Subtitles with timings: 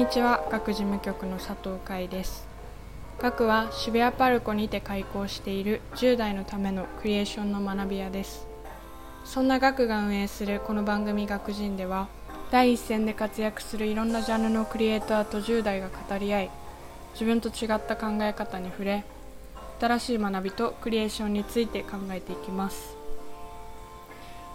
[0.00, 0.48] にちは。
[0.50, 2.48] 学事務局の佐藤海です。
[3.20, 8.46] 学は渋谷パルコにて開校している10代のためのクリエーションの学び屋です。
[9.26, 12.08] そんな学が運営するこの番組学人では
[12.50, 16.50] 第一線で活躍するいろんなジャンルのクリエイターと10代が語り合い
[17.12, 19.04] 自分と違った考え方に触れ
[19.80, 22.96] 新しい学びとクリエーションについて考えていきます。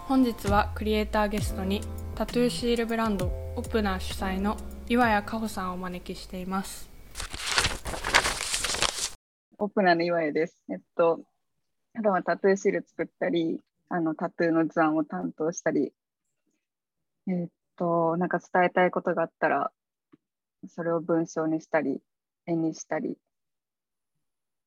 [0.08, 1.82] 本日はクリエイターゲストに
[2.16, 4.56] タトゥーシールブランドオプナー主催の
[4.88, 6.88] 岩谷加穂さんをお招きしています
[9.58, 11.22] オプナーの岩谷ですえっと
[11.94, 15.92] 普段はタトゥーシール作ったりあのタトゥーの図案を担当したり
[17.26, 19.72] えっとなんか伝えたいことがあったら
[20.68, 22.00] それを文章にしたり
[22.46, 23.16] 絵にしたり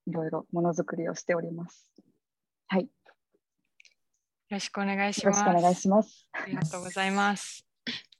[0.06, 1.90] いろいろものづくりをしております
[2.68, 2.88] はいよ
[4.50, 5.40] ろしくお願いします。
[5.40, 6.28] よろしくお願いします。
[6.32, 7.69] ありがとうございます。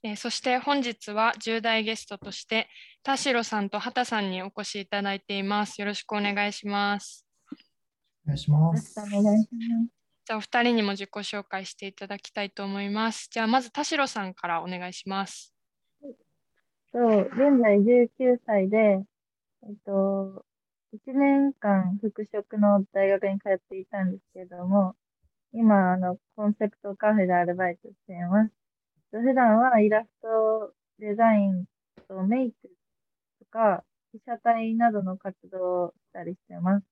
[0.02, 2.68] えーそして本日は重大ゲストとして
[3.02, 5.80] 田代さんと畑さんにお越しいただいています。
[5.80, 7.26] よろしくお願いします。
[8.24, 8.94] お願いします。
[10.24, 13.28] じゃあお二人にも自己紹介していただきたいと思います。
[13.30, 15.54] じゃあまず田代さんからお願いします。
[16.92, 19.04] と、現在19歳で、
[19.62, 20.44] えっと、
[20.94, 24.94] 1年間服飾の大学に通っていたんですけれども、
[25.52, 28.59] 今、あの、コンセプトカフェでアルバイトしています。
[29.12, 31.64] 普段はイラスト、デザイン
[32.06, 32.70] とメイク
[33.40, 36.84] とか、被写体などの活動をしたりしてます。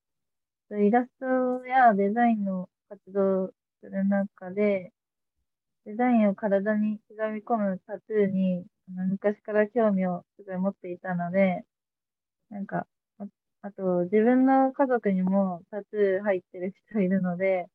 [0.71, 4.93] イラストやデザインの活動する中で、
[5.87, 11.65] デザインを体に刻み込むタトゥーに昔から興味をすごい持っていたので、
[12.51, 12.87] なんか、
[13.19, 13.25] あ
[13.63, 17.69] あと自分の家族にもタトゥー入ってる人いるので、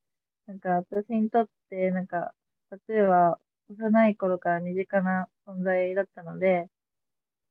[0.47, 2.33] なんか私にとってなんか
[2.69, 6.67] タトゥーは幼い頃から身近な存在だったので、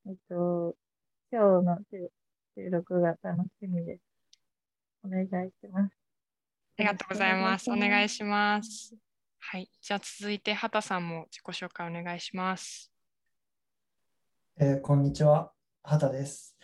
[0.07, 0.75] えっと、
[1.31, 2.11] 今日の収
[2.55, 4.01] 収録が楽しみです。
[5.03, 5.91] お願いします。
[6.77, 7.69] ありがとうございます。
[7.71, 8.95] お願いします。
[9.39, 9.69] はい。
[9.81, 12.91] じゃあ続いて畑さんも自己紹介お願いします。
[14.59, 15.51] えーこんにちは、
[15.83, 16.55] 畑です。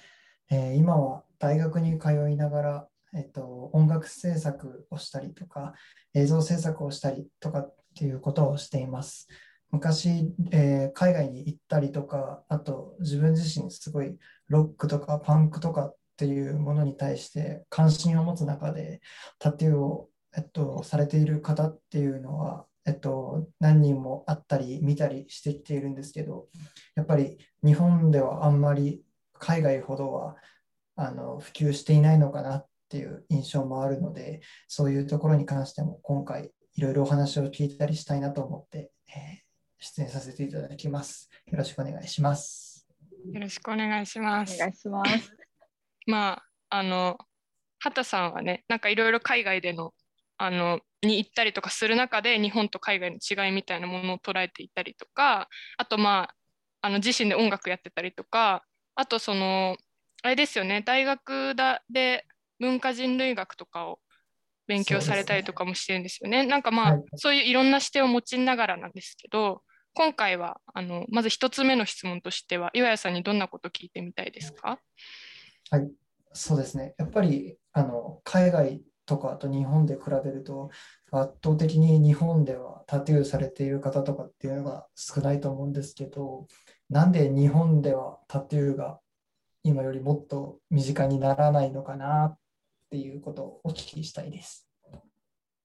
[0.52, 5.74] えー今は大学に通いながら、えっと、音楽制作をしたりとか、
[6.14, 7.68] 映像制作をしたりとか
[8.00, 9.28] っていうことをしています。
[9.72, 14.18] 昔、えー海外に行ったりとか、あと自分自身すごい
[14.48, 19.02] ロックとかパンクとかっていうものに対して関心を持つ中で、
[19.38, 26.48] タトゥーを、えっと、されている方っていうのは、えっと、何人も会ったり見たりしてきているんですけど、
[26.96, 30.38] やっぱり日本ではあんまり海外ほどは
[30.96, 34.40] あの普及していないのかなっていう印象もあるので、
[34.70, 39.50] そういうところに関しても今回いろいろお話を聞いたりしたいなと思って、えー
[39.82, 41.30] 出演させていただきます。
[41.48, 42.86] よろしくお願いします。
[43.32, 44.56] よろしくお願いします。
[44.56, 45.38] お願いします。
[46.06, 47.18] まあ、あの、
[47.80, 49.94] 畑さんはね、なんかいろいろ海外での、
[50.38, 55.48] あの、に行ったりとかする中で、日本と海外の違いみたいなものを捉えていたりとか、
[55.78, 56.36] あと、まあ、
[56.82, 58.66] あの自身で音楽やってたりとか、
[58.96, 59.78] あと、その、
[60.24, 62.26] あれですよね、大学だで
[62.60, 64.02] 文化人類学とかを
[64.70, 66.46] 勉強されたりとかもしてるんですよね。
[66.46, 69.64] なんかまあ、はいそういういろんな視点を持ちながらなんですけど、
[69.96, 74.80] 今回はあのまず一つ目の質問としては、岩谷さんにどんなこと聞いてみたいですか？
[75.72, 75.90] はい、
[76.32, 76.94] そうですね。
[77.00, 80.70] やっぱりあの海外とかと日本で比べると
[81.12, 86.46] 圧倒的に日本ではタトゥーされている方とかっていうのが少ないと思うんですけど、
[86.92, 89.00] なんで日本ではタトゥーが
[89.64, 92.38] 今よりもっと身近にならないのかなっ
[92.90, 94.68] ていうことをお聞きしたいです。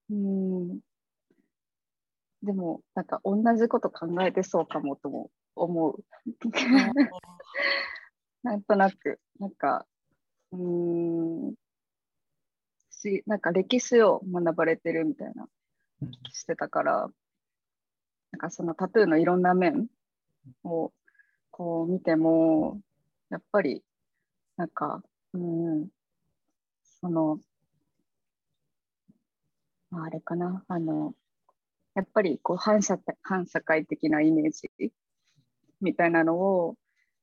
[0.09, 0.79] うん。
[2.43, 6.03] でも、なんか同じこと考えてそうかもとも思う。
[8.43, 9.87] なんとなく、なんか、
[10.51, 11.55] うーん、
[12.91, 15.47] し、なんか歴史を学ばれてるみたいな
[16.01, 17.09] うんしてたから、
[18.31, 19.87] なんかそのタトゥーのいろんな面
[20.63, 20.91] を
[21.51, 22.81] こう見ても、
[23.29, 23.83] やっぱり、
[24.57, 25.01] なんか、
[25.33, 25.87] うん、
[27.05, 27.39] その、
[29.91, 31.13] あ、あれかな、あの、
[31.93, 34.71] やっぱりこう反社反社会的なイメージ
[35.81, 36.77] みたいなのを、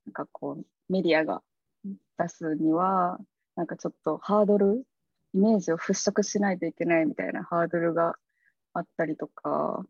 [0.05, 1.41] なんかこうメディアが
[2.17, 3.19] 出すには、
[3.57, 4.85] なんかちょっとハードル、
[5.33, 8.15] イメージを払拭しないといけないみたいなハードルが
[8.71, 9.85] あったりとか、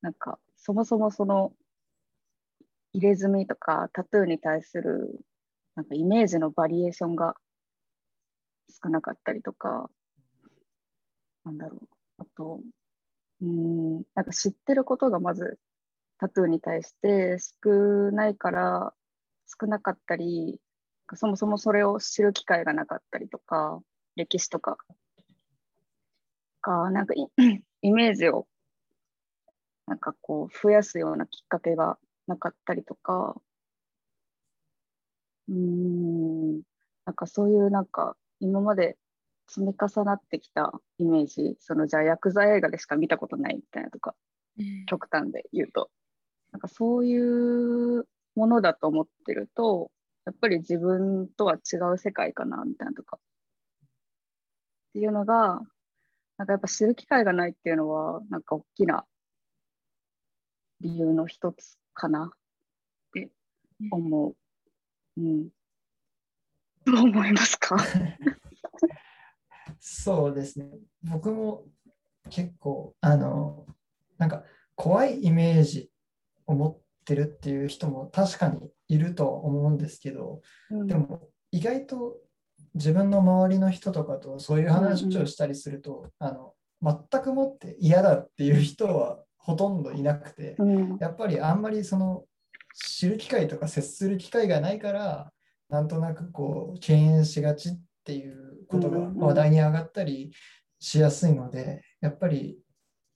[0.00, 1.52] なんかそもそもその
[2.92, 5.20] 入れ墨とかタトゥーに対する
[5.76, 7.36] なんかイメージのバリエーションが
[8.70, 9.90] 少なかったりとか、
[11.44, 12.60] なんだろう、あと、
[13.40, 15.58] うん、なんか知ってることがまず
[16.18, 18.94] タトゥーに対して少ないから、
[19.60, 20.60] 少なかったり
[21.14, 23.80] そもそもそれを知る機会がなかったりとか
[24.16, 24.76] 歴史とか。
[26.60, 27.28] かなんかイ
[27.82, 28.48] イメージを
[29.86, 31.96] なんかこう増やすようなきっかけが
[32.26, 33.40] なかったりとか。
[35.48, 36.62] うん
[37.04, 38.96] なんかそういうなんか今まで
[39.48, 44.14] 積み重なってきたイメージそのじゃあヤクザ映画でしか見たことないみたいなとか
[44.86, 45.90] 極端で言うと
[46.52, 49.90] なんかそういうものだと思ってると
[50.24, 53.20] やっぱり自分とは違う世界かなみたいなとかっ
[54.94, 55.60] ていうのが
[56.38, 59.04] なんかやっぱ知る機会がないっていうのはなんか大きな
[60.80, 62.38] 理由の一つかなっ
[63.12, 63.30] て
[63.90, 64.36] 思う。
[65.16, 65.48] うん。
[66.86, 67.76] どう思いますか？
[69.80, 70.66] そうですね。
[71.02, 71.64] 僕も
[72.30, 73.66] 結構、あの、
[74.18, 74.44] なんか
[74.74, 75.90] 怖いイメージ
[76.46, 80.40] を持ってるっていう人も確かにいると思うんですけど、
[80.70, 80.86] うん。
[80.86, 82.16] でも意外と
[82.74, 90.96] 自分の周りの人とかとそういう話をしたりすると、あの全くもって嫌だっていう人はほとんどいなくて、うん。
[91.00, 92.24] やっぱりあんまりその
[92.74, 95.32] 知る機会とか接する機会がないから
[95.68, 100.32] なんとなくこう敬遠しがちっていうことがうんうん話題に上がったり
[100.78, 102.58] しやすいのでやっぱり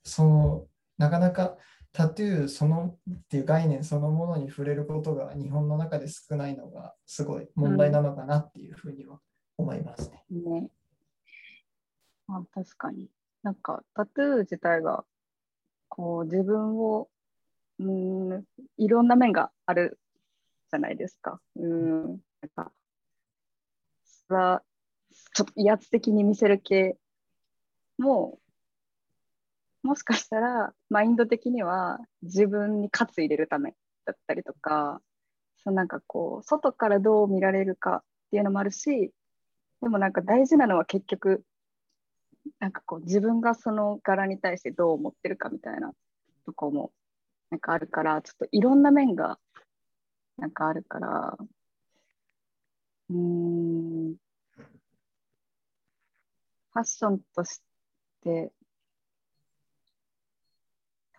[0.05, 0.67] その
[0.99, 1.57] なかなか
[1.93, 9.19] タトゥーそのっていう概念そのものに触れることが日本の中で少ないのがすごい問題なのかなっていうふうには
[9.57, 10.25] 思いますね。
[10.31, 10.71] ね。
[12.29, 13.09] あ確かに。
[13.43, 15.05] なんかタトゥー自体が
[15.89, 17.09] こう自分を
[17.79, 18.45] うーん
[18.77, 19.99] いろんな面がある
[20.71, 21.41] じゃないですか。
[21.57, 22.73] うーんなんか
[24.05, 24.63] それは
[25.35, 26.97] ちょっと威圧的に見せる系。
[27.99, 28.39] も
[29.83, 35.01] もしかしたらマインド的には自分に喝入れるためだったりとか
[35.57, 39.13] そうなんかこう外からどう見られるかっていうのもあるし
[39.83, 41.45] でもなんか大事なのは結局
[42.59, 45.93] なんかこう自分がその柄に対してどう思ってるかみたいな
[46.45, 46.93] とこも
[47.51, 49.39] なんかあるからちょっといろんな面が
[50.37, 51.37] なんかあるから
[53.11, 54.15] うーん。
[56.73, 57.61] ファッションとし
[58.23, 58.53] て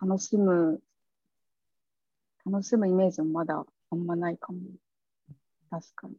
[0.00, 0.80] 楽しむ
[2.44, 4.58] 楽しむイメージもまだあんまないかも。
[5.70, 6.16] 確かに。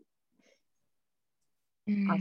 [1.88, 2.12] うん。
[2.12, 2.18] あ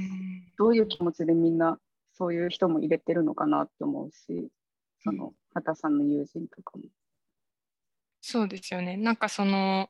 [0.57, 1.79] どういう気持ちでみんな
[2.15, 4.49] そういう人も入れてるのかなって思うし、
[5.05, 6.85] その畑さんの友人とかも。
[8.21, 8.97] そうですよね。
[8.97, 9.89] なんかその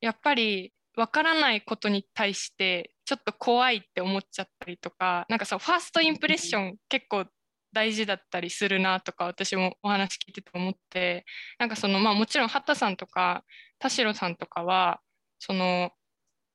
[0.00, 7.26] やっぱりわからないことに対してちょっと怖いって思っちゃったりとか、なんかそうファーストインプレッション結構
[7.72, 11.24] 大事だったりするなとか私もお話聞いてて思って、
[11.58, 13.44] なんかそのまあもちろん畑さんとか
[13.78, 15.00] 田代さんとかは
[15.38, 15.92] その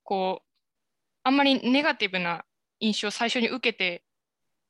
[0.04, 0.46] こう
[1.24, 2.44] あんまりネガティブな
[2.80, 4.04] 印象を最初に受けて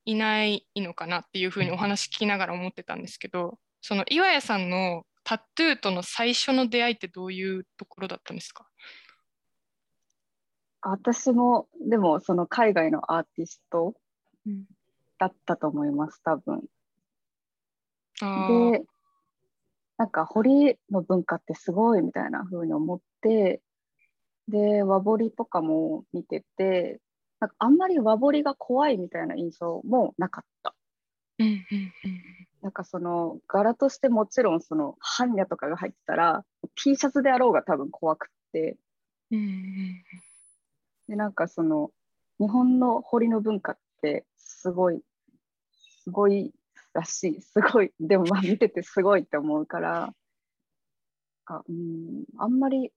[0.06, 8.68] いないのかなっていうふうにお話聞きながら思ってたんですけど、その岩屋さんのタトゥーとの最初の出会いってどういうところだったんですか？
[10.88, 13.96] 私も、でもその海外のアーティスト
[14.46, 14.66] うん。
[15.18, 16.64] だったと思います、多分。
[18.48, 18.84] で、
[19.98, 23.62] なんか堀の文化ってすごいみたいな風に思って、
[24.48, 27.00] で、和彫りとかも見てて、
[27.40, 30.76] なんかあんまり和彫りが怖いみたいな印象もなかった。
[32.62, 36.44] なんかその柄としてもちろんその般若とかが入ってたら
[36.76, 38.78] T シャツであろうが多分怖くって
[41.08, 41.92] でなんかその
[42.40, 45.02] 日本の彫の文化ってすごい
[46.04, 46.54] すごい
[46.94, 47.42] らしい。
[47.42, 50.14] すごいでもまあ見ててすごいって思うから
[51.46, 52.92] あうんあんまり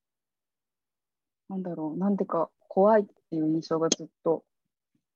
[1.49, 4.45] なんだろうなんでか怖いっていう印象がずっと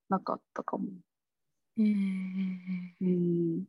[0.09, 0.85] なかったかも。
[1.77, 3.65] うん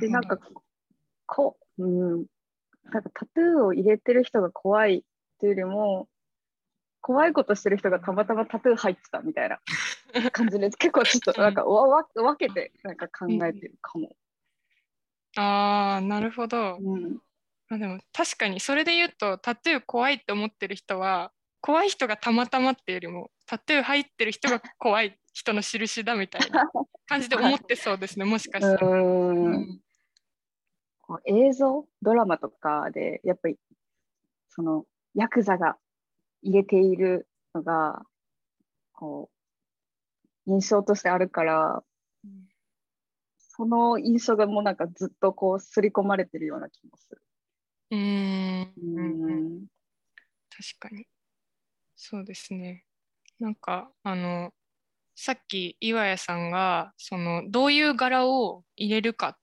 [0.00, 0.38] で、なんか、
[1.26, 2.26] こう、うん、
[2.84, 5.02] なんかタトゥーを入れてる人が怖いっ
[5.40, 6.08] ていうよりも、
[7.06, 9.60] 怖いことしてる人がたまたまタトゥー入ってたみたいな
[10.30, 14.16] 感じで、 結構ちょっとなんかわわ分けてなんか考えてるかも。
[15.36, 16.78] ああなるほど。
[16.80, 17.18] うん、
[17.68, 21.30] あでも確かにそれで言うとタトゥー怖いって思ってる人は
[21.60, 26.70] 怖い人がたまたまっていうよりもタトゥー入ってる人が怖い人の印だみたいな
[27.06, 29.02] 感じで思ってそうですねもしかしたら。
[31.26, 33.58] 映像、ドラマとかで、やっぱり、
[34.48, 35.76] その、ヤクザが
[36.44, 38.04] 入れているのが、
[38.92, 39.30] こ
[40.46, 41.82] う、印象としてあるから、
[43.38, 47.22] その印象がもうなんかずっとこう、刷り込まれてるような気もする。
[47.90, 49.66] うんうん
[50.50, 51.06] 確かに。
[51.96, 52.84] そうですね。
[53.40, 54.52] なんか、あの、
[55.16, 59.38] さっき岩屋さんが、その、どういう柄を入れるか、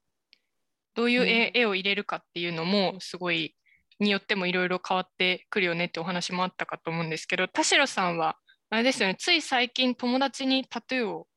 [0.93, 3.55] どういう絵,、絵を入れるかっていうのも、すごい、
[4.01, 8.36] によってもいろいろ変わってくるよねってお話もあったかと思うんですけど、田代さんは、
[8.70, 11.27] あれですよね、つい最近友達にタトゥーを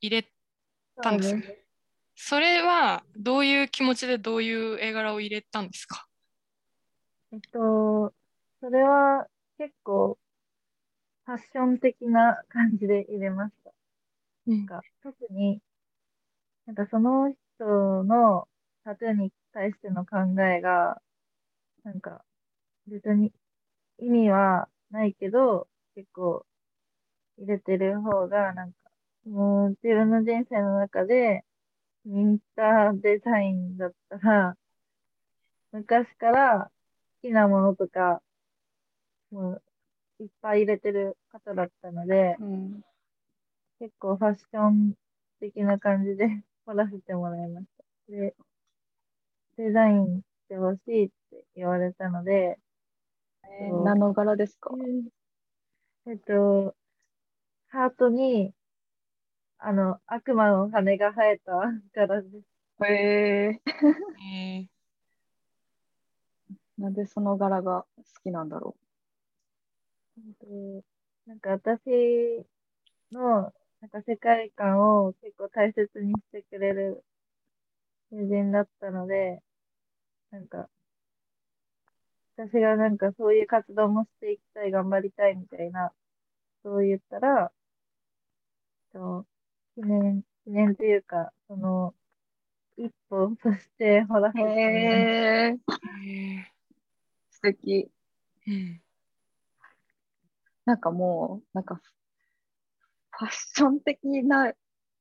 [0.00, 0.28] 入れ
[1.02, 1.58] たんですよね。
[2.16, 6.08] それはどういう気持ちでどういう絵柄を入れたんですか？
[7.32, 8.12] えっと、
[8.60, 9.26] それは
[9.58, 10.18] 結構
[11.26, 13.70] ファッション的な感じで入れました。
[14.48, 15.60] うんなんか特に、
[16.66, 18.48] なんかその人の
[18.84, 21.02] タトゥーに対しての考えが、
[21.88, 22.22] なんか
[22.86, 23.32] 別に
[23.98, 26.44] 意味はないけど、結構
[27.38, 28.76] 入れてる方が、なんか、
[29.26, 31.44] もう自分の人生の中で、
[32.04, 34.56] ミンターデザインだったら、
[35.72, 36.70] 昔から
[37.22, 38.20] 好きなものとか、
[39.30, 39.62] もう
[40.20, 42.82] いっぱい入れてる方だったので、うん。
[43.78, 44.92] 結構ファッション
[45.40, 48.12] 的な感じで彫らせてもらいました。
[48.12, 48.34] で、
[49.56, 52.58] デザインしてほしいって言われたので、
[53.44, 54.70] えー何の柄ですか？
[56.06, 56.74] えっと、
[57.68, 58.54] ハートに、
[59.58, 61.52] あの、悪魔の羽が生えた
[61.92, 62.84] 柄です。
[62.84, 63.60] へえ
[64.24, 64.68] えー。
[66.78, 68.76] なんでその柄が好きなんだろ
[70.16, 70.46] えっと
[71.26, 72.46] なんか私
[73.12, 77.04] の、なんか世界観を結構大切にしてくれる
[78.10, 79.42] 友人だったので、
[80.30, 80.68] なんか、
[82.36, 85.92] 私がなんかそういう活動もしていきたい、頑張りたいみたいな、
[86.62, 87.50] そう言ったら、
[88.92, 89.26] と
[89.74, 91.94] 記念、記念というか、その、
[92.76, 95.56] 一歩としてほらへえ
[96.06, 96.52] え
[97.30, 97.90] 素敵。
[98.46, 98.82] ーうん。
[100.64, 101.80] なんかもう、なんか、
[103.10, 104.52] ファッション的な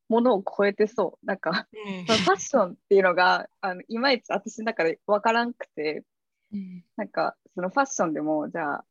[0.09, 1.25] ものを超えてそう。
[1.25, 6.03] なんか、ファッションっていうのが、あのいまいち私の中で分からんくて、
[6.53, 8.85] うんなんか、そのファッションでも、じゃあ、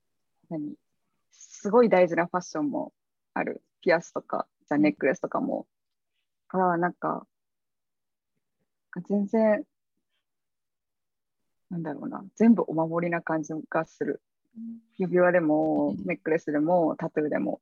[0.50, 0.74] 何？
[1.30, 2.92] すごい大事なファッションも
[3.34, 3.62] ある。
[3.80, 5.66] ピアスとか、じゃあネックレスとかも。
[6.48, 7.26] から、なんか、
[9.08, 9.64] 全然、
[11.70, 14.22] なんだろうな、全部お守りな感じがする。
[14.96, 17.60] 指輪でも、ネックレスでも、タトゥーでも。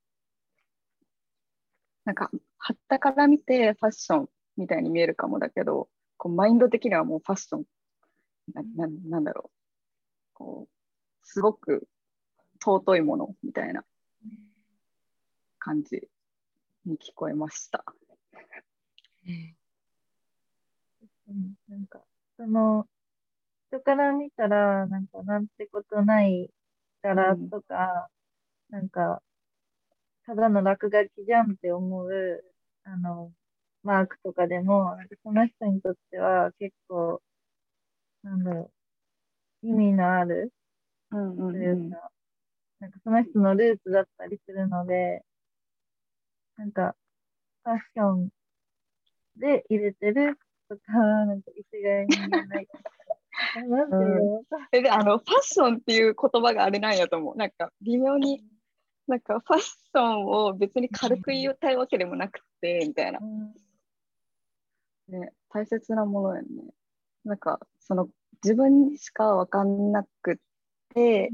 [2.05, 7.65] なんか、はったから見てファッションみたいに見えるかもだけど、こうマインド的にはもうファッション、
[8.55, 9.51] なななんだろう。
[10.35, 10.71] こう、
[11.23, 11.89] すごく
[12.63, 13.85] 尊いものみたいな
[15.59, 16.09] 感じ
[16.85, 17.85] に聞こえました。
[19.27, 19.57] うん
[21.29, 22.01] うん、なんか、
[22.37, 22.87] その、
[23.69, 26.51] 人から見たら、なんか、なんてことない
[27.03, 28.09] 柄とか、
[28.71, 29.23] なんか、
[30.27, 32.45] ただの落書きじゃんって思う、
[32.85, 33.33] あの、
[33.83, 37.21] マークとかでも、なんかその人にとっては結構、
[38.23, 38.71] なんだろ
[39.63, 40.53] う、意味のある
[41.11, 42.11] うんうというか、
[42.81, 45.23] なんかその人のルーツだったりするので、
[46.57, 46.95] なんか、
[47.65, 48.29] ファッション
[49.37, 50.39] で入れてる
[50.69, 52.69] とか、なんか一概に言えない。
[53.69, 54.43] なんていうの？
[54.73, 57.37] えであのファッションっていう言葉があれなんやと思う。
[57.37, 58.45] なんか微妙に、
[59.07, 63.19] なんかファッションを別に軽く言いたいわけでもなくて、みたいな。
[63.21, 63.55] うん
[65.07, 66.49] ね、大切なものやね。
[67.25, 68.09] なんか、その
[68.43, 70.41] 自分にしか分かんなく
[70.95, 71.31] て、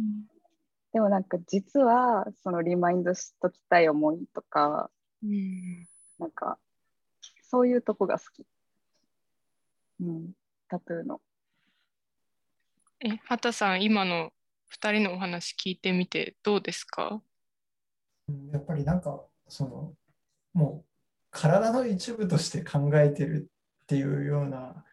[0.92, 4.90] でもなんか実はそのリマインドしときたい思いとか、
[5.22, 5.86] うん
[6.18, 6.58] なんか
[7.42, 8.44] そういうとこが好き。
[10.00, 10.32] うん、
[10.68, 11.20] タトゥーの。
[13.00, 14.32] え、畑さん、今の
[14.72, 17.08] 2人のお話聞いてみてどうですか？
[17.08, 17.22] うん
[18.52, 19.92] やっぱりなんかその
[20.52, 20.84] もう
[21.30, 23.50] 体の一部として考えてる
[23.82, 24.84] っていうような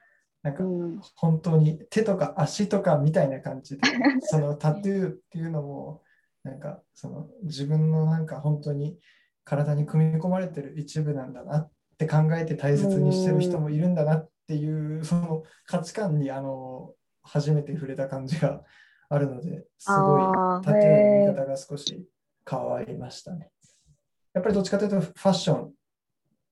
[0.43, 3.81] なんかうん、本当に手とか足とかみたいな感じで
[4.21, 6.03] そのタトゥーっていうのも
[6.43, 8.97] なんかその自分のなんか本当に
[9.43, 18.63] 体に組み込まれてる一部なんだなって考えて大切にしてる人もいるんだなっていうその価値観にあの初めて触れた感じが
[19.09, 22.07] あるのですごいタトゥーの見方が少し
[22.49, 23.49] 変わりましたね。
[24.33, 25.71] やっぱりどっちかというとファッションっ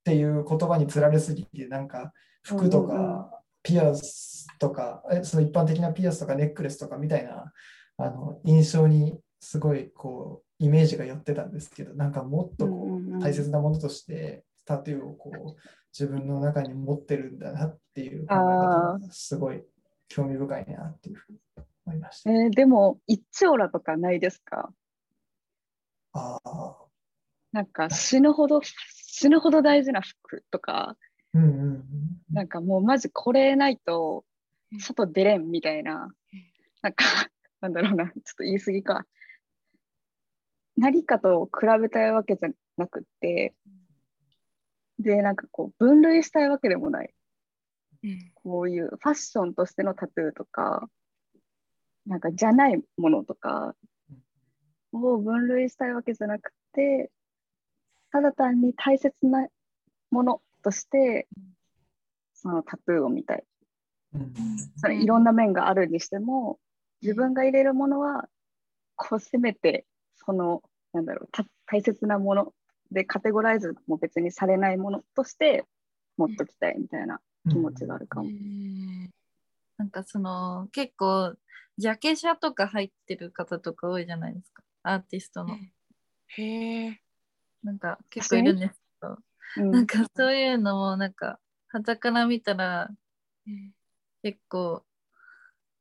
[0.04, 7.52] ていう言葉につられすぎてなんか服とかピアスとかえその一般的なピアスとかネックレスとかみたいな
[7.98, 15.60] あの印象にすごいこうイメージが寄ってたんですけどなんかもっとこう大切なものとしてタトゥーをこう
[15.98, 19.64] 自分の中に持ってるんだなっていう考え方がすごい
[20.08, 21.40] 興味深いなっていうふうに
[21.86, 22.32] 思いました。
[22.32, 24.72] えーでも一丁羅とかないですか？
[26.16, 26.78] ああ、
[27.52, 30.96] なんか死ぬほど死ぬほど大事な服とか
[31.34, 31.84] うんうんうん。
[32.32, 34.24] なんかもうマジこれないと
[34.72, 34.80] うん。
[34.80, 36.10] 外出れんみたいな
[36.82, 37.06] なんか
[37.60, 39.06] なんだろうなちょっと言い過ぎか。
[40.78, 43.56] 何かと比べたいわけじゃなくって
[45.00, 47.14] でなんかこう分類したいわけでもない。
[48.04, 48.32] うん。
[48.36, 50.90] こういうファッションとしてのタトゥーとか
[52.06, 53.76] なんかじゃないものとか
[55.14, 57.12] を分類したいわけじゃなくて
[58.12, 59.48] ただ単に大切な
[60.12, 61.28] ものとして
[62.34, 63.44] そのタトゥーを見たい。
[64.14, 64.22] うん。
[64.22, 64.32] うん
[64.78, 66.60] それいろんな面があるにしても
[67.02, 68.28] 自分が入れるものは
[68.96, 69.86] こうせめて
[70.26, 70.62] その
[70.94, 72.54] なんだろうた大切なもの
[72.92, 75.66] でカテゴライズも別にされないものとして
[76.18, 77.20] 持っときたいみたいな
[77.50, 78.30] 気持ちがあるかも。
[78.30, 79.10] うん
[79.78, 81.36] なんかその結構
[81.78, 85.58] ジャケ写とか入ってる方とか多いじゃないですかアーティストの。
[86.28, 87.02] へえ。
[87.64, 89.18] なんか結構いるんですけど。
[89.58, 89.62] う。
[89.62, 89.72] ん。
[89.72, 91.40] なんかそういうのもなんか
[91.72, 92.90] 傍から見たら
[93.48, 93.72] うん
[94.24, 94.84] 結構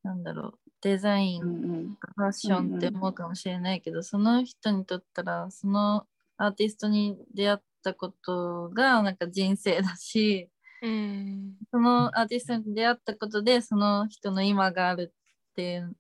[0.02, 1.98] なんだろうデザインうんうん。
[2.16, 6.06] ファッションって思うかもしれないけど、その人にとったらその
[6.36, 10.48] アーティストに出会ったことがなんか人生だし
[10.82, 15.96] うんそのアーティストに出会ったことでその人の今があるっていう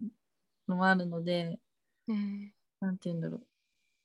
[0.68, 1.58] のもあるので
[2.08, 2.52] うん
[2.84, 3.40] なんて言うんだろ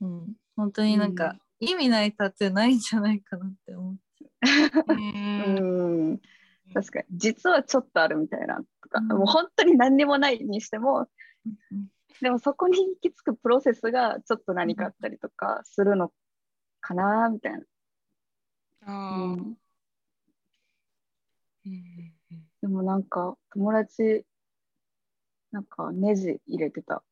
[0.01, 4.25] う、うん、本当になんか意味ないタトゥーないんじゃないかなって思って。
[4.87, 4.95] う。
[4.95, 6.09] ん。
[6.09, 6.21] うん。
[6.73, 7.05] 確かに。
[7.17, 9.07] 実はちょっとあるみたいなとか、うん。
[9.07, 11.07] もう本当に何にもないにしても。
[11.71, 11.87] うん
[12.21, 16.11] でもそこに行き着くプロセスがちょっと何かあったりとかするの
[16.81, 17.59] かなみたいな、
[18.81, 19.37] あ
[22.61, 24.25] でもなんか友達
[25.51, 27.03] なんかネジ入れてた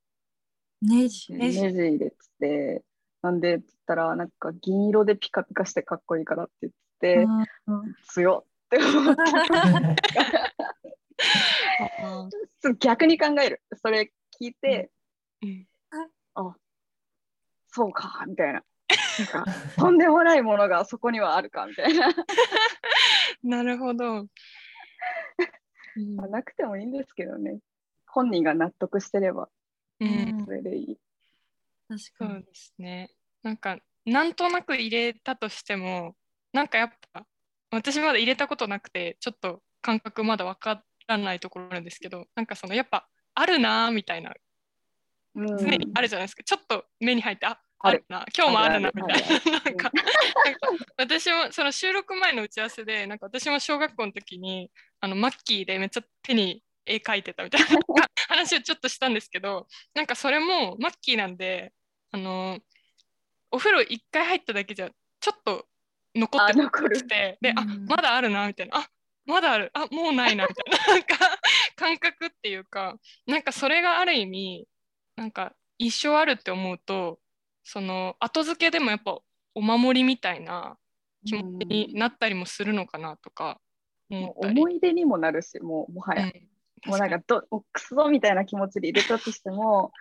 [0.81, 1.33] ネジ。
[1.33, 2.83] ネジ入れてて
[3.21, 7.27] なんでって言ったらなんか銀色でピカピカしてかっこいいからって言って、
[7.67, 9.21] うん強っって思って
[12.79, 13.61] 逆に考える。
[13.81, 14.11] それ
[14.41, 14.91] 聞いて、
[15.41, 15.67] うん。
[16.35, 16.55] あ
[17.69, 18.63] そうかみたいな。
[19.33, 22.09] なんかとんでもないものがそこにはあるかみたいな。
[23.43, 24.19] なるほど。
[24.19, 24.27] う
[25.99, 27.59] んまあなくてもいいんですけどね。
[28.05, 29.49] 本人が納得してれば
[29.99, 30.97] うんそれでいい、
[31.87, 33.09] 確かにそうですね。
[33.43, 36.15] なんか、なんとなく入れたとしても、
[36.53, 37.25] なんかやっぱ、
[37.71, 44.33] 私まだ入れたことなくて、ちょっと感覚まだわからないところなんですけど、なんかそのやっぱ、あるなーみたいな、
[45.35, 46.43] うん常にあるじゃないですか。
[46.43, 49.51] ちょっと目に入って、あ、あるあるな、今日もあるな、みたいな。
[49.51, 49.91] なんか、なんか
[50.97, 57.67] 私もその収録前の打ち合わせで、なんか私も小学校の時に、あのマッキーでめっちゃ手に絵描いてたみたいな
[58.27, 61.73] 話をちょっとしたんですけど、なんかそれもマッキーなんで、
[62.11, 62.59] あの、
[63.51, 65.65] お風呂一回入っただけじゃ、ちょっと
[66.15, 67.07] 残ってあ残る。
[67.07, 68.89] て、で、あうん、まだあるな、みたいな、あ、
[69.25, 71.39] まだある、あ、もうないな、みたいな、 なんか
[71.75, 74.67] 感覚っていうか、なんかそれがある意味、
[75.15, 77.19] なんか一生あるって思うと、
[77.63, 79.19] その後付けでもやっぱ
[79.53, 80.77] お守りみたいな
[81.25, 83.59] 気持ちになったりもするのかなとか
[84.09, 84.61] 思ったり。
[84.61, 89.91] 思い出にもなるしもうもはや、うんもうなんかどもうクソみたいな気持ちで入れたとしても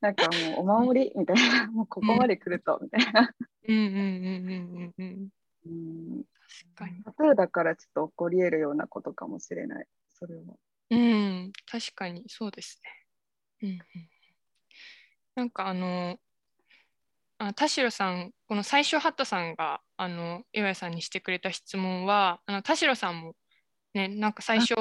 [0.00, 3.34] なんかもうお守りみたいな もうここまで来るとみたいな、
[3.68, 5.28] うんうんうんうんうんうん。
[5.64, 5.68] う
[6.20, 6.24] ん、
[6.74, 7.04] 確かに。
[7.04, 10.42] タトゥーだからちょっと起こり得るようなことかもしれないそれは。
[10.90, 12.90] うん、確かにそうですね。
[13.62, 13.78] うんうん、
[15.36, 16.18] なんかあの、
[17.38, 23.36] あ田代さん、この最初、ハットさんがあの岩谷さんにしてくれた質問は、あの田代さんも
[23.94, 24.74] ね、なんか最初、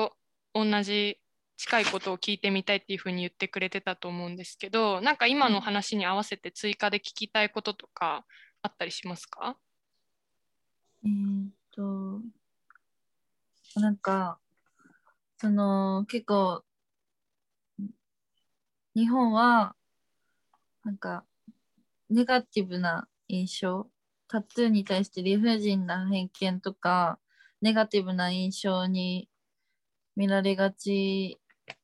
[0.54, 1.20] 同じ
[1.58, 8.26] 近いことを聞いてみたいっていうふうに言ってくれてたと思うんですけど、なんか今の話に合わせて追加で聞きたいこととか
[8.62, 9.58] あったりしますか？
[11.04, 12.22] えーっと、
[13.80, 14.40] なんか、
[15.38, 16.64] その、結構、
[18.94, 19.76] 日本は、
[20.84, 21.26] なんか、
[22.10, 23.88] ネガティブな印象、
[24.28, 27.18] タトゥーに対して理不尽な偏見とか、
[27.62, 29.28] ネガティブな印象に
[30.16, 31.40] 見られがち
[31.72, 31.76] っ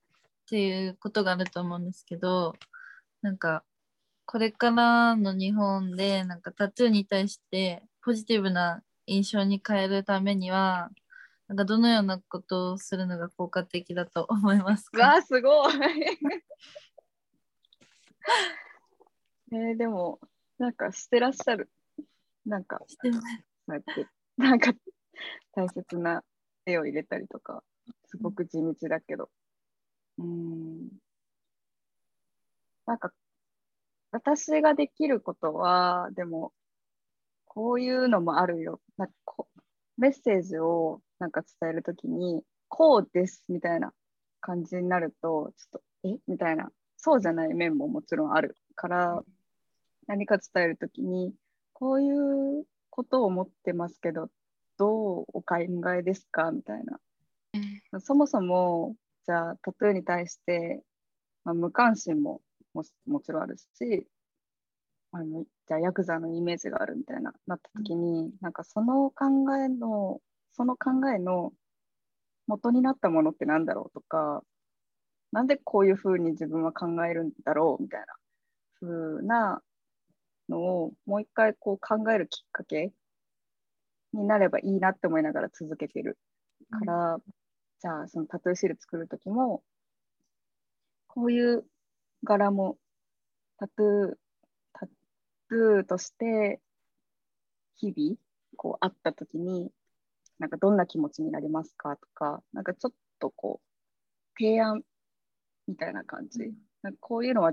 [0.50, 2.54] ていうことがあると思うんですけど、
[3.22, 3.64] なんか、
[4.26, 10.90] これからの日本で、なんかタトゥーに対してポジティブな印象に変えるためには、
[11.48, 14.98] なんかどのようなことをするのが効果的だと思いますか？
[14.98, 15.74] うわーすごい。
[19.54, 20.20] えーでも
[20.58, 21.70] なんかしてらっしゃる。
[22.46, 23.22] なんかしてな
[24.38, 24.74] なんか
[25.54, 26.22] 大切な
[26.66, 27.64] 絵を入れたりとか
[28.06, 29.30] すごく地道だけど。
[30.20, 30.90] うん。
[32.86, 33.12] なんか
[34.12, 36.54] 私ができることはでも
[37.46, 38.80] こういうのもあるよ。
[38.98, 39.48] なんかこ
[39.98, 43.94] メッセージをなんか伝えるときにこうですみたいな
[44.42, 46.20] 感じになるとちょっとえ？
[46.28, 46.70] みたいな。
[46.98, 49.24] そうじゃない面ももちろんあるから
[50.08, 51.34] 何か伝えるときに
[51.74, 54.30] こういうことを思ってますけど
[54.80, 55.58] どうお考
[55.96, 56.52] えですか？
[56.52, 56.98] みたいな。
[58.00, 60.82] そもそもじゃあタトゥーに対して、
[61.44, 62.42] まあ、無関心も
[62.74, 64.08] ももちろんあるし
[65.12, 70.20] あのじゃあヤクザのイメージがあるみたいななった時に、なんかその考えの
[70.54, 71.54] その考えの
[72.48, 74.44] 元になったものってなんだろうとか
[75.32, 78.06] なんでこういうふうに自分は考えるんだろうみたいな
[78.74, 79.62] ふうな
[80.50, 82.92] のをもう一回こう考えるきっかけ
[84.14, 86.18] になればいいなって思いながら続けてる
[86.72, 87.18] から、
[87.80, 89.62] じゃあそのタトゥーシール作る時も
[91.08, 91.64] こういう
[92.24, 92.78] 柄も
[93.60, 94.14] タトゥー
[94.74, 96.60] タトゥーとして
[97.76, 98.18] 日々
[98.56, 99.70] こう会った時に
[100.40, 104.82] なんかどんな気持ちになりますかとかなんかちょっとこう提案
[105.68, 106.54] みたいな感じ。
[106.82, 107.52] なんかこういうのは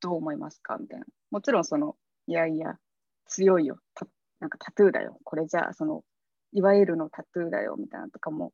[0.00, 0.76] どう思いますか？
[0.78, 1.06] みたいな。
[1.30, 2.76] もちろんそのいやいや
[3.26, 3.78] 強いよ。
[3.94, 4.06] タ
[4.40, 5.18] なんかタトゥーだよ。
[5.24, 6.02] これじゃあその
[6.52, 7.76] いわゆるのタトゥーだよ。
[7.78, 8.52] みたいなのとかも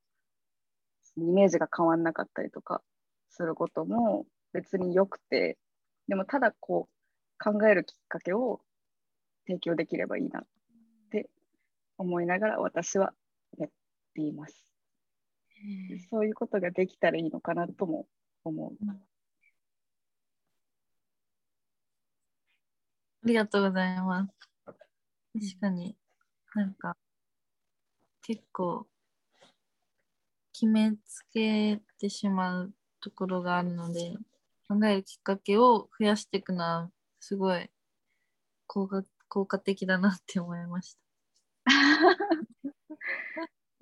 [1.17, 2.83] イメージが変わんなかったりとか
[3.31, 5.59] することも別によくて
[6.09, 6.95] でもただこう
[7.43, 8.61] 考えるきっかけを
[9.47, 10.43] 提供できればいいなっ
[11.11, 11.29] て
[11.99, 13.13] 思いながら私は
[13.59, 13.71] やっ
[14.15, 14.55] ています。
[16.11, 18.07] そういうことができたらいいのかなとも
[18.45, 18.73] 思う。
[23.25, 24.35] ありがとうございます。
[24.67, 25.97] 確かに
[26.55, 26.97] なんか
[28.23, 28.87] 結構
[30.55, 34.15] 決めつけてしまうところがあるので
[34.69, 37.69] 考えるきっかけを増やしていくのはすごい
[38.67, 41.01] 効果効果的だなって思いました。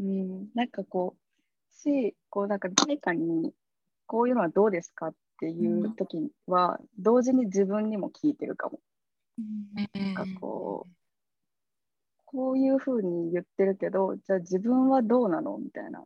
[0.01, 1.23] うん、なんかこう
[1.75, 3.53] しこうなんか誰かに
[4.07, 8.81] こういうのはどうですかっていう時は、同時に自分にも聞いてるかも。
[9.95, 10.93] なんかこう
[12.27, 15.59] こういうふうに言ってるけどじゃあ自分はどうなの？
[15.59, 16.05] みたいな。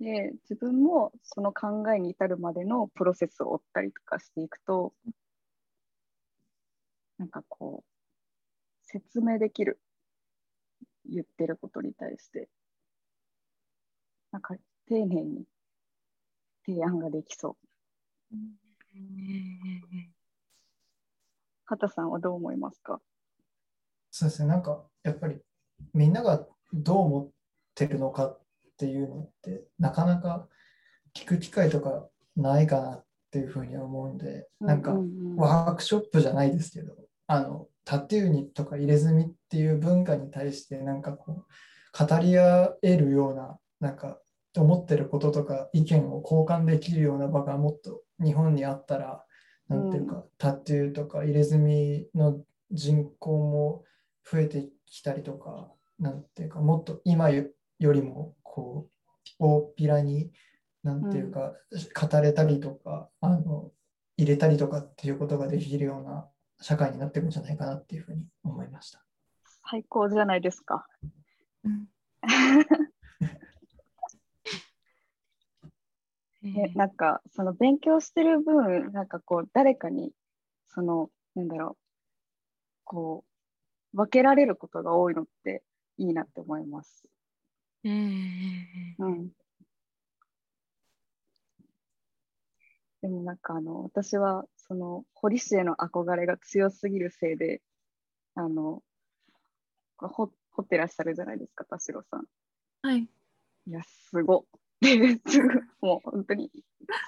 [0.00, 4.92] で自分もその考えに至るまでのプロセスを追ったりとかしていくと
[7.18, 7.88] なんかこう
[8.82, 9.80] 説明できる
[11.08, 12.48] 言ってることに対して
[14.32, 14.54] なんか
[14.88, 15.44] 丁寧に
[16.66, 17.56] 提案ができそ
[18.30, 18.36] う。
[21.64, 23.00] 畑さんはどう思いますか？
[24.10, 25.40] そうですね、なんかやっぱり
[25.94, 27.30] みんながどう思っ
[27.74, 28.41] てるのかっ
[28.82, 30.48] ていうのってなかなか
[31.14, 35.36] 聞く機会とかないかなっていうふうには思うんで、なんかううん。
[35.36, 36.94] ワークショップじゃないですけど、
[37.28, 44.18] あのタトゥーにとか入れ墨っていう文化に対してなんかこう語り合えるようななんか
[44.56, 49.24] 思ってることとか意見を交換できるような場がもっと日本にあったら
[49.68, 52.40] なんていうか、タトゥーとか入れ墨の
[52.72, 53.84] 人口も
[54.28, 57.44] 増えてきたりとかなんていうかもっと今よ
[57.78, 58.92] よりもこう
[59.38, 60.30] 大っぴらに
[60.82, 61.54] なんていうか、
[61.98, 63.70] 語れたりとかあの
[64.18, 66.28] 入れたりとかっていうことができるような
[66.60, 69.02] 社会になっていくんじゃないかなっていうふうに思いました。
[69.70, 70.86] 最高じゃないですか。
[71.64, 71.88] うん
[76.42, 80.12] ね、なんかその勉強してる分なんかこう誰かに
[80.66, 81.82] そのなんだろう
[82.84, 83.24] こ
[83.94, 85.62] う分けられることが多いのって
[85.98, 87.04] いいなって思います。
[87.84, 87.92] うん
[88.98, 89.30] うんうん。
[93.02, 97.60] でもなんかあの私はその堀市への憧れが強すぎるせいで
[98.34, 98.82] あの
[99.96, 102.26] 掘掘ってらっしゃるじゃないですか田代さん。
[102.82, 103.08] はい。
[103.66, 104.44] いやすごっ
[105.80, 106.50] もう本当に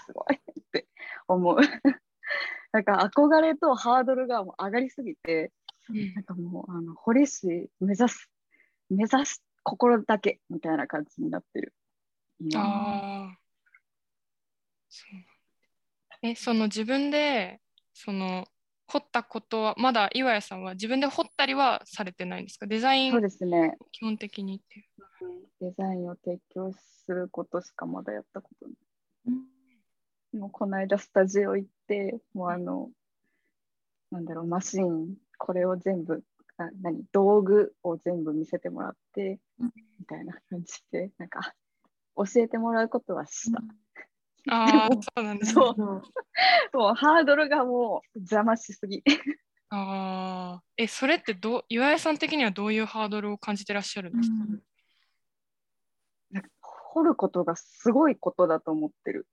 [0.06, 0.87] すごいって
[1.28, 1.56] 思う。
[2.72, 5.52] なんか憧れとハードルがもう上がりすぎて
[5.88, 8.30] うんなんかもうあの堀市目指す
[8.90, 11.74] 目指す心だけみたいな感じになってる。
[12.38, 13.38] 今あ
[16.22, 17.61] え、その自分で、
[17.92, 18.46] その、
[18.87, 22.66] 掘ったことは、まだ岩谷さんは自分で掘ったりはされてないんですか？
[22.66, 23.77] デザイそうンですね。
[23.92, 24.85] 基本的にっていう。
[25.61, 30.37] デザインを提供することしかまだやったことない。
[30.37, 32.90] もうこの間スタジオ行って、もうあの、
[34.11, 36.22] なんだろう、マシン、これを全部、
[36.56, 41.54] あ何、道具を全部見せてもらってうん、みたいな感じで、なんか、
[42.16, 43.60] 教えてもらうことはした。
[44.50, 45.54] ああ、そうなんですね。
[45.54, 46.76] そう。
[46.76, 49.02] もうハードルがもう邪魔しすぎ。
[49.70, 54.36] ああ、え、それってどう、岩井さん的にはどういうハードルを感じてらっしゃるんですか、
[56.30, 59.26] なんか掘ることがすごいことだと思ってる。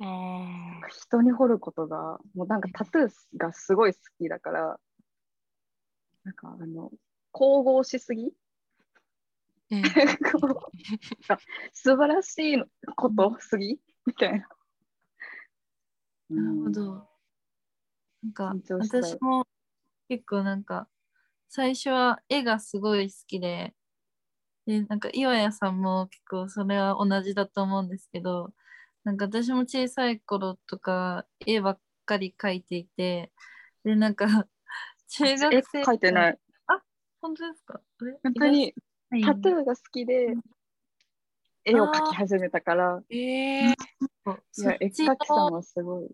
[0.00, 4.80] ああ、人に掘ることが、もうなんかタトゥーがすごい好きだから、
[6.24, 6.90] なんかあの、
[7.32, 8.32] 神々しすぎ？
[9.70, 10.72] うん、こう
[11.72, 12.62] 素晴らしい
[12.94, 13.80] ことすぎ？
[14.06, 14.48] みたいな。
[16.30, 17.08] なるほど。
[18.22, 19.46] なんか私も
[20.08, 20.88] 結構なんか
[21.48, 23.74] 最初は絵がすごい好きで、
[24.66, 28.52] で、なんか岩谷さんも結構それは同じだと思うんですけど、
[29.04, 33.32] なんか私も小さい頃とか絵ばっかり描いていて、
[33.84, 34.46] で、なんか
[35.14, 35.82] 中絵学生。
[35.82, 36.38] 描いてない。
[37.20, 37.80] 本当ですか？
[38.22, 38.74] 本当に
[39.24, 40.34] タトゥーが好きで
[41.64, 43.74] 絵を描き始めたから、ええい
[44.24, 46.08] そっや、絵ち描きさんのはすごい。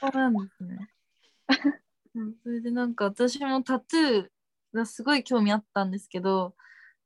[0.00, 0.90] 方向なんですね。
[2.16, 2.34] うん。
[2.42, 4.28] それでなんか私もタトゥー
[4.74, 6.56] がすごい興味あったんですけど、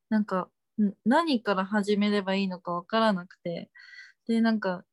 [0.09, 0.49] なんか
[0.81, 3.71] ん何から始めればいいのかわからなくて、
[4.27, 4.85] で、なんか、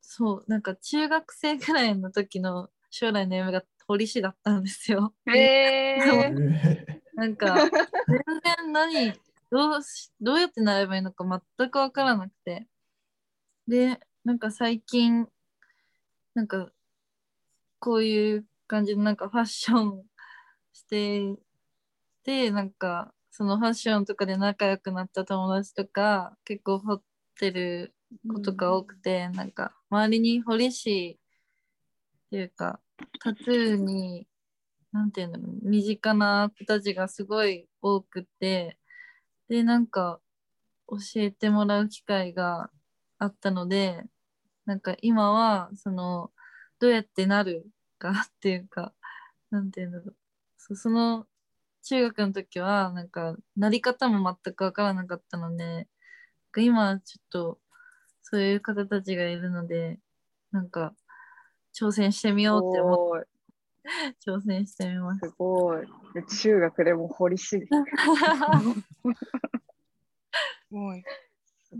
[0.00, 5.14] そう、なんか中学生くらいの時の将来の夢が堀師だったんですよ。
[5.26, 9.12] えー なんか、全然何、
[9.50, 12.66] どうし、どうやってなればいいのか全くわからなくて。
[13.68, 15.28] で、なんか最近、
[16.34, 16.72] なんか、
[17.78, 20.04] こういう感じのなんかファッション
[20.72, 21.36] して
[22.22, 27.02] て、なんか、そのファッションとかで仲良くなった友達とか、結構掘っ
[27.38, 27.94] てる
[28.26, 31.18] ことが多くて、なんか、周りに堀師
[32.26, 32.80] っていうか、
[33.20, 34.26] タトゥーに、
[34.92, 38.78] なんていう、身近な子たちがすごい多くて、
[39.48, 40.20] で、なんか、
[40.88, 42.70] 教えてもらう機会が
[43.18, 44.04] あったので、
[44.66, 46.32] なんか今は、その、
[46.78, 47.66] どうやってなる
[47.98, 48.94] かっていうか、
[49.50, 50.12] なんていうんだろ
[50.70, 50.76] う。
[50.76, 51.26] その、
[51.82, 55.88] 中学の時は、なんか、なり方も全くわからなかったので、
[56.56, 57.60] 今ちょっと、
[58.22, 59.98] そういう方たちがいるので、
[60.52, 60.94] なんか、
[61.74, 63.28] 挑戦してみようって思って。
[64.24, 65.28] 挑戦してみます。
[65.28, 65.86] すごい。
[66.14, 67.44] で中学でも堀市。
[67.44, 67.68] すす
[70.70, 71.04] ごい。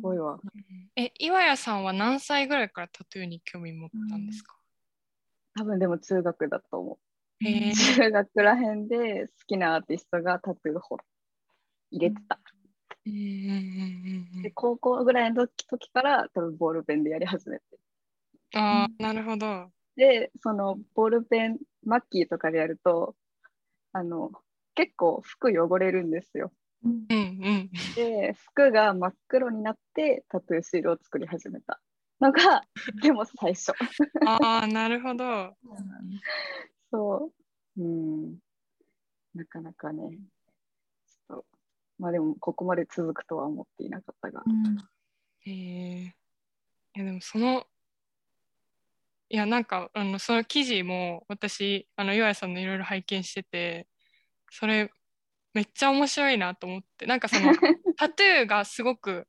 [0.01, 0.41] ごいわ。
[0.97, 4.57] え、岩谷さんは何歳ぐらいからタトゥーに興味持ったんですか、
[5.55, 6.99] 多分でも中学だと思う。
[7.45, 10.97] 中学らへんで好きなアーティストがタトゥー掘
[11.91, 12.39] 入れてた。
[13.05, 17.65] うんうんうんうんで、高校ぐらいの時時から多分ボールペンでやり始めて。
[18.55, 19.71] ああ、なるほど。
[19.97, 23.15] で、そのボールペン、マッキーとかでやると、
[23.93, 24.33] あの、
[24.75, 26.53] 結構服汚れるんですよ。
[26.85, 27.71] うんうん。
[27.95, 31.81] で、服が真っ黒になってタトゥーシールを作り始めた
[32.21, 32.63] のが、
[33.03, 33.73] でも最初。
[34.27, 35.57] ああ、なるほど。
[36.91, 37.33] そ
[37.77, 37.83] う。
[37.83, 38.39] うん。
[39.35, 40.19] なかなかね、
[41.07, 41.47] ちょっと、
[41.99, 44.43] まあでも、ここまで続くとは思っていなかったが。
[45.41, 46.15] へえ。
[46.95, 47.67] いや、でもその、
[49.33, 53.89] いや、なんか、あの、その記事も私、あの、岩谷さんのいろいろ拝見してて、
[54.51, 54.93] それ、
[55.55, 57.53] めっちゃ面白いなと思って、なんかその、
[57.97, 59.27] タトゥーがすごく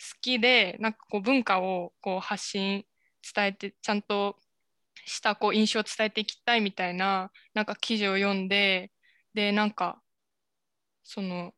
[0.00, 2.86] 好きで、なんかこう文化をこう発信、
[3.34, 4.38] 伝えて、ちゃんと
[5.06, 8.92] したこう印象を伝えていきたいみたいな、なんか記事を読んで、
[9.34, 10.02] で、なんか、
[11.04, 11.54] その、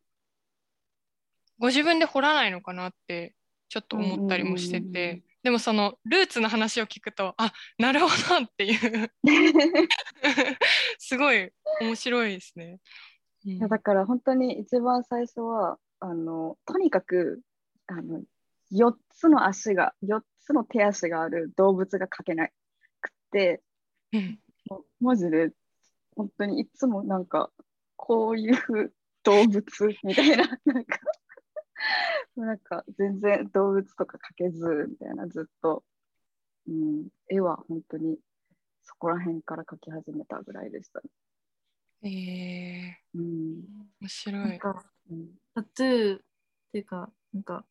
[1.58, 3.34] ご自分で掘らないのかなって
[3.68, 9.12] ちょっと思ったりもしてて、でもそのルーツの話を聞くと、あ、なるほどっていう、
[10.98, 11.52] すごい
[11.82, 12.80] 面白いですね。
[13.44, 13.52] うん。
[13.52, 17.42] いやだから本当に一番最初はあのとにかく
[17.86, 18.22] あの
[18.72, 22.52] 4つの足が4つの手足がある動物が描けない
[23.02, 23.62] くって
[24.12, 24.40] うん。
[24.98, 25.50] マジで
[26.16, 27.52] 本当にいつもなんか
[27.96, 29.64] こういう動物
[30.04, 30.98] みたいななんか
[32.36, 35.84] なんか全然動物とか描けずみたいなずっと、
[36.68, 38.18] うん、絵は本当に
[38.82, 41.00] そこら辺から描き始めたぐらいでした。
[42.02, 43.00] ね。
[43.14, 43.16] え。
[43.16, 43.62] ー、うん。
[44.00, 44.48] 面白い。
[44.48, 45.28] なんかうん。
[45.54, 46.20] タトゥーっ
[46.72, 47.64] ていうか、なんか、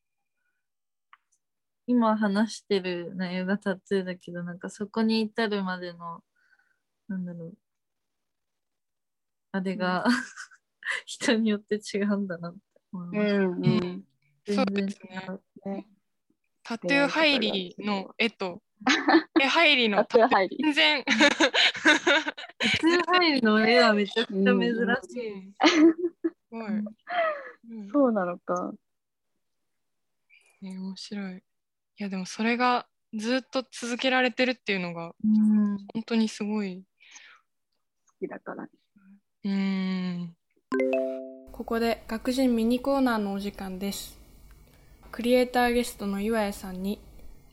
[1.86, 6.23] 今話してる内容がタトゥーだけど、なんかそこに至るまでの、
[7.08, 7.54] なんだろう、
[9.52, 10.06] あれが、
[11.06, 12.60] 人によって違うんだなって
[12.91, 13.36] 思います。
[13.36, 14.04] うんうん、全
[14.46, 15.28] そうで然すね。
[15.66, 15.88] ね
[16.64, 18.62] タトゥー入りの絵と、
[19.42, 20.58] 絵入りのタトゥー入り。
[20.62, 21.06] 全然。
[21.06, 24.62] タトゥー入りの絵はめちゃくちゃ珍
[25.10, 25.54] しい。
[25.70, 26.66] すごい。
[26.66, 28.74] うんそうなのか。
[30.62, 31.38] ね面白い。
[31.38, 31.42] い
[31.98, 35.78] やでもそれがずっと続けられてるっていうのがうん。
[35.94, 36.84] 本当にすごい。
[38.08, 38.64] 好きだから。
[38.64, 40.36] うーん。
[41.52, 44.23] ここで学人ミニコーナーのお時間です。
[45.13, 46.99] クリエイターゲストの岩谷さんに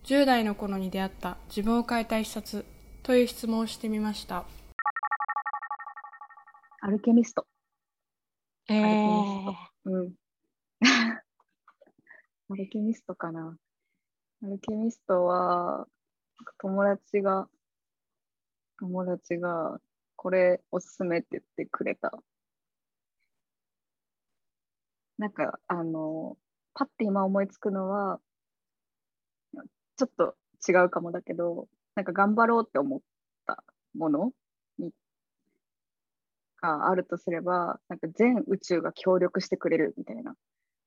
[0.05, 2.65] 10代の頃に出会った自分を変えた一冊
[3.03, 4.47] という質問をしてみました。
[6.81, 7.47] アルケミスト。
[8.67, 8.95] おルケミ
[9.27, 10.15] スートうん。
[12.49, 13.59] アルケミストかな。
[14.43, 15.87] アルケミストは、
[16.57, 17.47] 友達が、
[18.79, 19.79] 友達が、
[20.17, 22.23] これおすすめって言ってくれた。
[25.19, 26.39] なんか、あの、
[26.75, 28.21] パッて今思いつくのは、
[29.97, 30.37] ちょっと
[30.69, 33.01] 違うかもだけど、なんか頑張ろうって思っ
[33.47, 33.63] た
[33.95, 34.33] もの
[34.79, 34.93] に
[36.61, 40.35] があるとすれば、なんか全宇宙が協力してくれるみたいな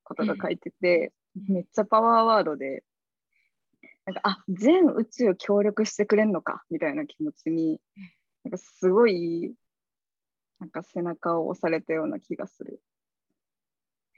[0.04, 1.12] ことが書いてて、
[1.48, 2.84] めっちゃパワーワードで、
[4.06, 7.80] なんか、あ、全宇宙協力してくれんのかみたいな気持ちに、
[8.44, 9.54] なんかすごい、
[10.60, 12.82] なんか背中を押されたような気がする。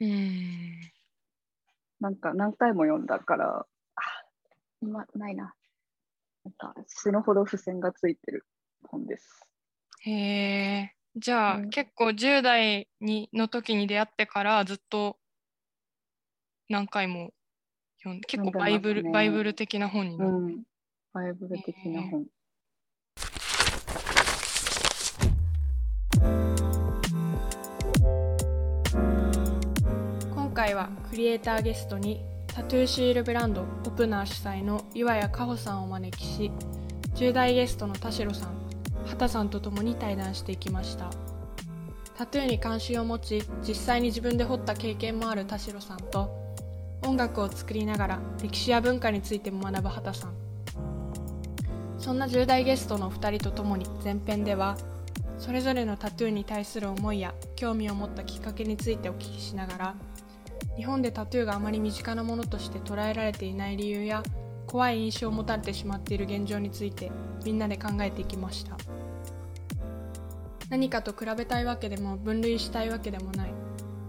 [0.00, 0.95] うーん。
[2.00, 4.02] なんか何回も読んだから、あ、
[4.82, 5.54] 今ないな。
[6.44, 8.46] なんか死ぬほど付箋がついてる
[8.84, 9.46] 本です。
[10.00, 10.92] へえ。
[11.16, 15.16] じゃあ、うん結構10代にの時に出会ってからずっと
[16.68, 17.30] 何回も
[17.98, 20.30] 読ん結構バイブル、ねバイブル的な本になる。
[20.30, 20.62] うん。
[21.12, 22.26] バイブル的な本。
[31.16, 36.50] クリエイターゲストにタトゥーシールブランドオプナー主催の岩谷加穂さんをお招きし
[37.14, 38.50] 10代ゲストの田代さん
[39.06, 41.08] 畑さんと共に対談していきました。
[42.18, 46.28] タトゥーに関心を持ち実際に自分で彫った経験もある田代さんと
[47.00, 50.34] 音楽を作りながら歴史や文化についても学ぶ畑さん。
[51.96, 54.76] そんな10代ゲストの2人と共に前編では
[55.38, 59.94] それぞれのタトゥーに対する思いや興味を持ったきっかけについてお聞きしながら
[60.76, 64.22] 日本でタトゥーがあまり身近なものとして捉えられていない理由や
[64.66, 67.10] 怖い印象を持たれてしまっている現状について
[67.44, 68.76] みんなで考えていきました。
[70.68, 73.52] 何かと比べたいわけでも分類したいわけでもない。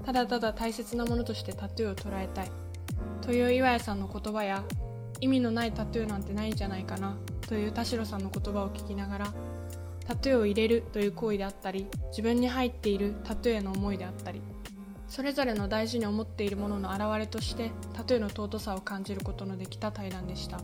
[0.03, 2.51] ただただ大切なものとしてタトゥーを捉えたい。
[3.21, 4.63] という岩谷さんの言葉や
[5.21, 7.15] 意味のないタトゥーなんてないんじゃないかな。
[7.47, 9.33] という田代さんの言葉を聞きながら
[10.05, 14.41] タトゥーを入れるという行為であったり自分に入っているタトゥーへの思いであったり
[15.07, 20.59] それぞれの大事に思っているものの表れとしてタトゥーの尊さを感じることのできた対談でした。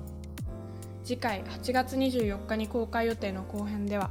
[1.03, 4.09] 次回8月24日に公開予定の後編では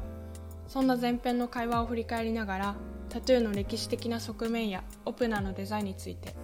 [0.68, 2.74] そんな前編の会話を振り返りながら
[3.08, 6.34] タトゥーの歴史的な側面やオプナーのデザインについて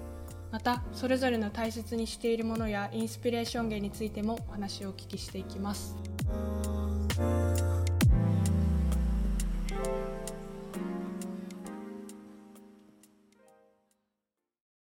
[0.50, 5.96] またそれぞれの大切にしているものやインスピレーション源についてもお話をお聞きしていきます。